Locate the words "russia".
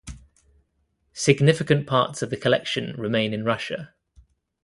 3.45-3.93